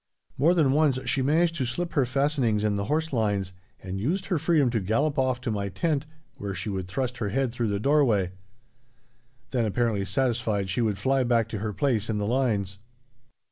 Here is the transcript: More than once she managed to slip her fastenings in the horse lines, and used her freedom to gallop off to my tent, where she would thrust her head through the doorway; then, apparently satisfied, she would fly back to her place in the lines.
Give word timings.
More 0.35 0.55
than 0.55 0.71
once 0.71 0.97
she 1.05 1.21
managed 1.21 1.53
to 1.57 1.65
slip 1.67 1.93
her 1.93 2.07
fastenings 2.07 2.63
in 2.63 2.75
the 2.75 2.85
horse 2.85 3.13
lines, 3.13 3.53
and 3.83 3.99
used 3.99 4.25
her 4.25 4.39
freedom 4.39 4.71
to 4.71 4.79
gallop 4.79 5.19
off 5.19 5.39
to 5.41 5.51
my 5.51 5.69
tent, 5.69 6.07
where 6.37 6.55
she 6.55 6.69
would 6.71 6.87
thrust 6.87 7.17
her 7.19 7.29
head 7.29 7.51
through 7.51 7.67
the 7.67 7.79
doorway; 7.79 8.31
then, 9.51 9.63
apparently 9.65 10.03
satisfied, 10.05 10.71
she 10.71 10.81
would 10.81 10.97
fly 10.97 11.23
back 11.23 11.47
to 11.49 11.59
her 11.59 11.71
place 11.71 12.09
in 12.09 12.17
the 12.17 12.25
lines. 12.25 12.79